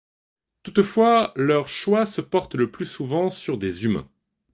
Toutefois, 0.63 1.31
leur 1.35 1.67
choix 1.67 2.07
se 2.07 2.21
porte 2.21 2.55
le 2.55 2.71
plus 2.71 2.87
souvent 2.87 3.29
sur 3.29 3.59
des 3.59 3.83
humains. 3.83 4.09